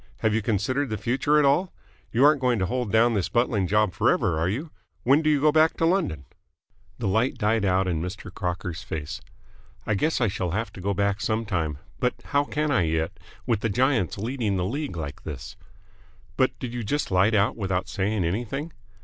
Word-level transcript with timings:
Have 0.21 0.33
you 0.33 0.41
considered 0.41 0.89
the 0.89 0.97
future 0.97 1.37
at 1.37 1.45
all? 1.45 1.71
You 2.11 2.25
aren't 2.25 2.41
going 2.41 2.57
to 2.57 2.65
hold 2.65 2.91
down 2.91 3.13
this 3.13 3.29
buttling 3.29 3.67
job 3.67 3.93
forever, 3.93 4.39
are 4.39 4.49
you? 4.49 4.71
When 5.03 5.21
do 5.21 5.29
you 5.29 5.39
go 5.39 5.51
back 5.51 5.77
to 5.77 5.85
London?" 5.85 6.25
The 6.97 7.07
light 7.07 7.35
died 7.37 7.65
out 7.65 7.85
of 7.85 7.93
Mr. 7.97 8.33
Crocker's 8.33 8.81
face. 8.81 9.21
"I 9.85 9.93
guess 9.93 10.19
I 10.19 10.27
shall 10.27 10.49
have 10.57 10.73
to 10.73 10.81
go 10.81 10.95
back 10.95 11.21
some 11.21 11.45
time. 11.45 11.77
But 11.99 12.15
how 12.23 12.45
can 12.45 12.71
I 12.71 12.81
yet, 12.85 13.19
with 13.45 13.59
the 13.59 13.69
Giants 13.69 14.17
leading 14.17 14.55
the 14.55 14.65
league 14.65 14.97
like 14.97 15.21
this?" 15.21 15.55
"But 16.35 16.57
did 16.57 16.73
you 16.73 16.83
just 16.83 17.11
light 17.11 17.35
out 17.35 17.55
without 17.55 17.87
saying 17.87 18.25
anything?" 18.25 18.73